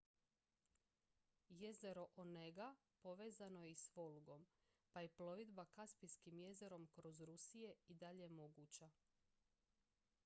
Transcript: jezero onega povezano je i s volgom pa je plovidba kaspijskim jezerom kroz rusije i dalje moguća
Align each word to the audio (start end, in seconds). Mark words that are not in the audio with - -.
jezero 1.49 2.05
onega 2.23 2.69
povezano 3.01 3.63
je 3.63 3.69
i 3.71 3.75
s 3.75 3.91
volgom 3.99 4.47
pa 4.91 5.01
je 5.05 5.09
plovidba 5.21 5.65
kaspijskim 5.77 6.39
jezerom 6.47 6.87
kroz 6.91 7.21
rusije 7.31 7.73
i 7.87 7.93
dalje 7.93 8.29
moguća 8.29 8.89